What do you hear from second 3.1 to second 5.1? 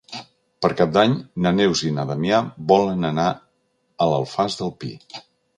anar a l'Alfàs del Pi.